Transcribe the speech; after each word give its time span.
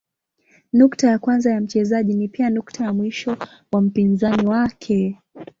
Nukta 0.73 1.07
ya 1.09 1.19
kwanza 1.19 1.51
ya 1.51 1.61
mchezaji 1.61 2.13
ni 2.13 2.27
pia 2.27 2.49
nukta 2.49 2.83
ya 2.83 2.93
mwisho 2.93 3.37
wa 3.71 3.81
mpinzani 3.81 4.47
wake. 4.47 5.17